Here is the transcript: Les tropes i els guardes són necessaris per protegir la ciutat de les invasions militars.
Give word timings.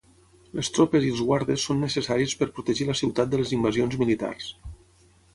Les 0.59 0.69
tropes 0.75 1.03
i 1.09 1.09
els 1.15 1.19
guardes 1.25 1.65
són 1.67 1.83
necessaris 1.85 2.33
per 2.39 2.47
protegir 2.55 2.87
la 2.87 2.95
ciutat 3.01 3.29
de 3.33 3.41
les 3.43 3.53
invasions 3.57 3.99
militars. 4.05 4.49